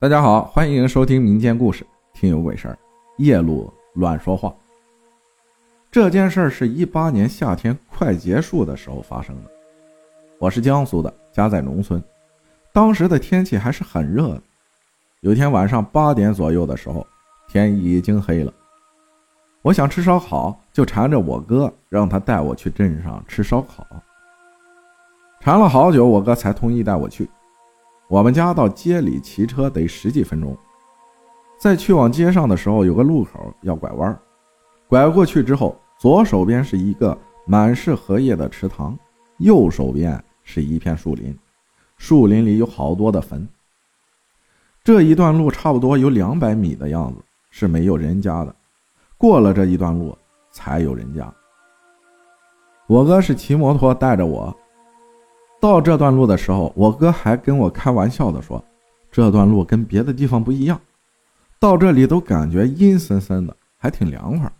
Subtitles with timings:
[0.00, 2.78] 大家好，欢迎收听民间故事，听有鬼事儿，
[3.18, 4.50] 夜路乱说话。
[5.90, 9.50] 这件事儿是一八年夏天快结束的时候发生的。
[10.38, 12.02] 我是江苏的，家在农村，
[12.72, 14.42] 当时的天气还是很热的。
[15.20, 17.06] 有天晚上八点左右的时候，
[17.46, 18.50] 天已经黑了。
[19.60, 23.86] 我想吃烧烤，就缠着我哥，让他带我去镇上吃烧烤。
[25.40, 27.28] 缠了好久，我哥才同意带我去。
[28.10, 30.58] 我们家到街里骑车得十几分钟，
[31.56, 34.20] 在去往街上的时候，有个路口要拐弯，
[34.88, 38.98] 拐过去之后，左手边是一个满是荷叶的池塘，
[39.38, 41.38] 右手边是一片树林，
[41.98, 43.48] 树林里有好多的坟。
[44.82, 48.52] 这一段路差不多有两百米的样子，是没有人家的，
[49.16, 50.18] 过了这一段路
[50.50, 51.32] 才有人家。
[52.88, 54.52] 我哥是骑摩托带着我。
[55.60, 58.64] 到这段路的时候，我哥还跟我开玩笑的说
[59.12, 60.80] ：“这段路跟别的地方不一样，
[61.58, 64.50] 到这里都感觉阴森森的，还挺凉快。”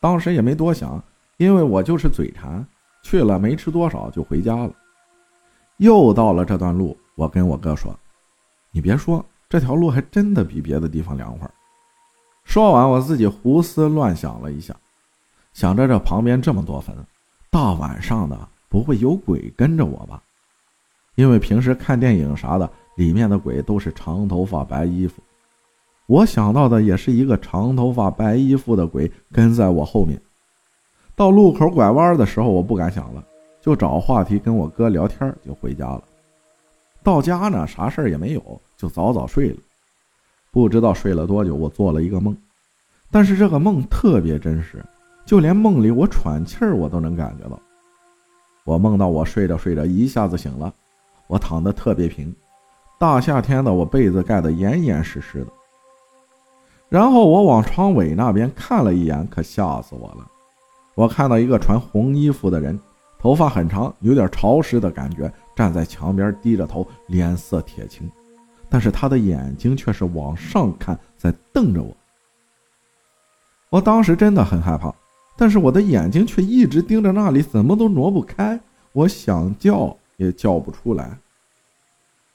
[0.00, 1.02] 当时也没多想，
[1.36, 2.64] 因为我就是嘴馋，
[3.02, 4.70] 去了没吃多少就回家了。
[5.78, 7.92] 又到了这段路，我跟我哥说
[8.70, 11.50] ：“你别说，这条路还真的比别的地方凉快。”
[12.44, 14.76] 说完，我自己胡思乱想了一下，
[15.52, 16.94] 想着这旁边这么多坟，
[17.50, 18.48] 大晚上的。
[18.70, 20.22] 不会有鬼跟着我吧？
[21.16, 25.20] 因为平时看电影啥的，里面的鬼都是长头发、白衣服。
[26.06, 30.18] 我想到的也是一个长头发、白衣服的鬼跟在我后面。
[31.14, 33.22] 到路口拐弯的时候，我不敢想了，
[33.60, 36.02] 就找话题跟我哥聊天，就回家了。
[37.02, 39.56] 到家呢，啥事儿也没有，就早早睡了。
[40.52, 42.36] 不知道睡了多久，我做了一个梦，
[43.10, 44.84] 但是这个梦特别真实，
[45.26, 47.60] 就连梦里我喘气儿，我都能感觉到。
[48.64, 50.72] 我梦到我睡着睡着一下子醒了，
[51.26, 52.34] 我躺得特别平，
[52.98, 55.46] 大夏天的我被子盖得严严实实的。
[56.88, 60.26] 然后我往床尾那边看了一眼，可吓死我了！
[60.96, 62.78] 我看到一个穿红衣服的人，
[63.18, 68.10] 头发很长，有点潮湿的感觉，站在墙边低着头，脸色铁青，
[68.68, 71.96] 但是他的眼睛却是往上看，在瞪着我。
[73.70, 74.92] 我当时真的很害怕。
[75.40, 78.60] 但是我的眼睛却一直盯着那里，怎么都挪不开。
[78.92, 81.16] 我想叫也叫不出来。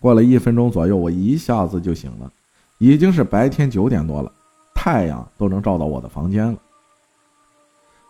[0.00, 2.28] 过了一分钟左右，我一下子就醒了，
[2.78, 4.32] 已经是白天九点多了，
[4.74, 6.58] 太阳都能照到我的房间了。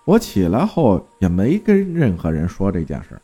[0.06, 3.20] 我起来后也没跟任何人说这件事，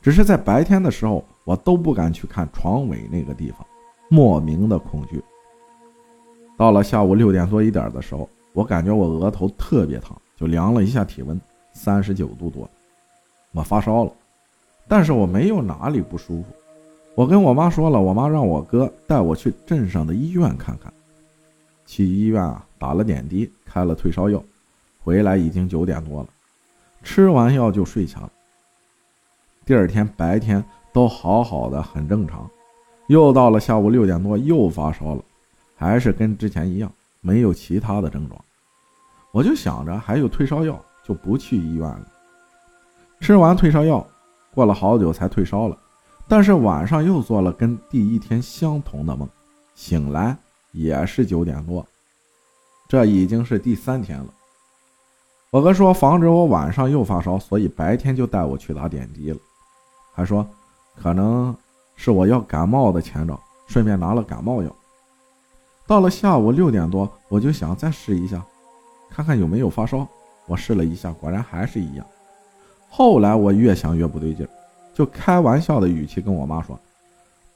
[0.00, 3.66] 只是在白天的时候，我都不敢去看床尾那个地方，
[4.08, 5.20] 莫名的恐惧。
[6.56, 10.16] 到了下午六点多一点的时候，我感觉我额头特别疼。
[10.36, 11.40] 就量了一下体温，
[11.72, 12.68] 三十九度多，
[13.52, 14.12] 我发烧了，
[14.88, 16.46] 但是我没有哪里不舒服。
[17.14, 20.92] 我跟我妈说了，我妈让我哥带我去镇上的医院看看。
[21.86, 24.42] 去医院啊，打了点滴，开了退烧药，
[25.02, 26.28] 回来已经九点多了，
[27.02, 28.32] 吃完药就睡下了。
[29.64, 32.50] 第二天白天都好好的，很正常。
[33.06, 35.22] 又到了下午六点多，又发烧了，
[35.76, 36.90] 还是跟之前一样，
[37.20, 38.44] 没有其他的症状。
[39.34, 42.06] 我就想着还有退烧药，就不去医院了。
[43.20, 44.06] 吃完退烧药，
[44.54, 45.76] 过了好久才退烧了，
[46.28, 49.28] 但是晚上又做了跟第一天相同的梦，
[49.74, 50.36] 醒来
[50.70, 51.84] 也是九点多，
[52.86, 54.26] 这已经是第三天了。
[55.50, 59.38] 我哥说防止我晚上又发烧，所以白天就带我去打点滴了，
[60.14, 60.48] 还说
[60.94, 61.52] 可能
[61.96, 64.70] 是我要感冒的前兆，顺便拿了感冒药。
[65.88, 68.40] 到了下午六点多，我就想再试一下。
[69.14, 70.04] 看看有没有发烧，
[70.46, 72.04] 我试了一下，果然还是一样。
[72.90, 74.44] 后来我越想越不对劲，
[74.92, 76.76] 就开玩笑的语气跟我妈说：“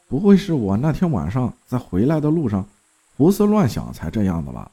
[0.06, 2.64] 不会是我那天晚上在回来的路上
[3.16, 4.70] 胡思乱想才这样的吧？”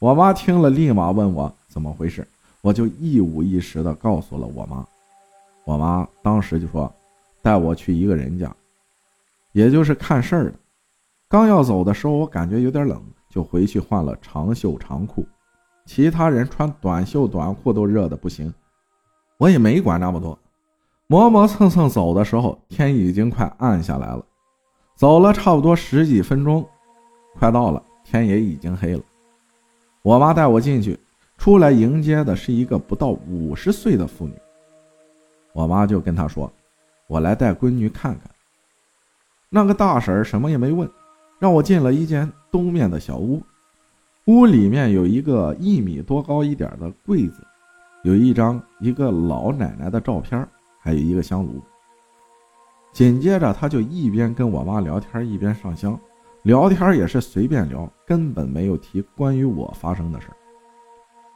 [0.00, 2.26] 我妈听了，立马问我怎么回事，
[2.62, 4.86] 我就一五一十的告诉了我妈。
[5.64, 6.90] 我妈当时就说
[7.42, 8.50] ：“带我去一个人家，
[9.52, 10.54] 也就是看事儿的。”
[11.28, 13.02] 刚要走的时候，我感觉有点冷。
[13.36, 15.22] 就回去换了长袖长裤，
[15.84, 18.50] 其他人穿短袖短裤都热的不行，
[19.36, 20.38] 我也没管那么多，
[21.06, 24.24] 磨磨蹭蹭走的时候，天已经快暗下来了，
[24.94, 26.66] 走了差不多十几分钟，
[27.38, 29.02] 快到了，天也已经黑了。
[30.00, 30.98] 我妈带我进去，
[31.36, 34.32] 出来迎接的是一个不到五十岁的妇女，
[35.52, 36.50] 我妈就跟她说
[37.06, 38.30] ：“我来带闺女看看。”
[39.50, 40.90] 那个大婶什么也没问。
[41.38, 43.42] 让我进了一间东面的小屋，
[44.26, 47.46] 屋里面有一个一米多高一点的柜子，
[48.04, 50.48] 有一张一个老奶奶的照片，
[50.80, 51.60] 还有一个香炉。
[52.92, 55.98] 紧接着，他就一边跟我妈聊天，一边上香，
[56.42, 60.28] 聊天也是随便聊，根本没有提关于我发生的事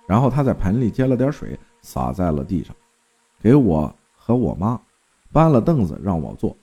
[0.06, 2.75] 然后他在盆里接了点水，洒在了地上，
[3.43, 4.81] 给我和我妈
[5.31, 6.56] 搬了凳子让我坐。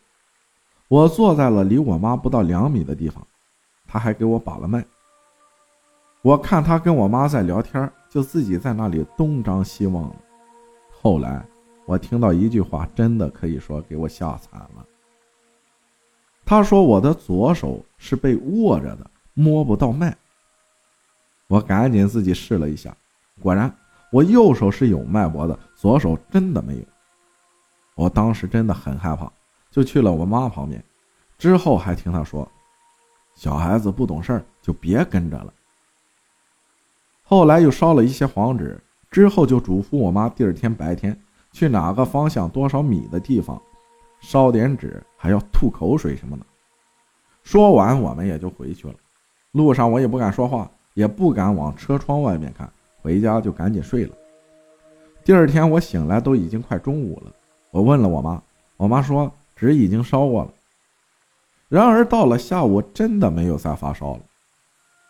[0.88, 3.26] 我坐在了离我妈不到两米的地方，
[3.86, 4.86] 他还给我把了脉。
[6.22, 10.16] 我看他跟我妈在聊天，就自己在那里东张西望了。
[10.92, 11.46] 后来
[11.86, 14.86] 我听到一句话，真的可以说给我吓惨了。
[16.46, 20.16] 他说我的左手是被握着的，摸不到脉。
[21.48, 22.96] 我赶紧自己试了一下，
[23.42, 23.74] 果然
[24.12, 26.84] 我右手是有脉搏的，左手真的没有。
[27.96, 29.32] 我当时真的很害怕，
[29.78, 30.84] 就去了我妈旁边。
[31.38, 32.50] 之后还听她说
[33.38, 35.54] ：“小孩子不懂事儿，就别跟着了。”
[37.22, 38.82] 后来又烧了一些黄纸，
[39.12, 41.16] 之后就嘱咐我妈第二天白天
[41.52, 43.62] 去哪个方向多少米的地方
[44.20, 46.44] 烧点纸，还要吐口水什么的。
[47.44, 48.96] 说完，我们也就回去了。
[49.52, 52.68] 路上我也不敢说话，也不敢往车窗外面看，
[53.04, 54.16] 回家就赶紧睡了。
[55.24, 57.32] 第二天我醒来都已经快中午了，
[57.70, 58.42] 我问了我妈，
[58.76, 60.54] 我妈说纸已经烧过了。
[61.68, 64.22] 然而到了下午，真的没有再发烧了。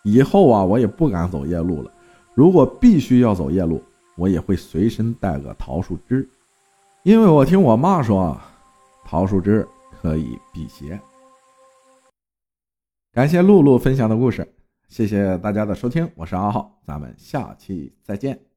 [0.03, 1.91] 以后啊，我也不敢走夜路了。
[2.33, 3.83] 如果必须要走夜路，
[4.15, 6.27] 我也会随身带个桃树枝，
[7.03, 8.39] 因为我听我妈说，
[9.05, 9.67] 桃树枝
[10.01, 10.99] 可以辟邪。
[13.13, 14.47] 感谢露露分享的故事，
[14.87, 18.56] 谢谢大家的收听，我是阿浩，咱们下期再见。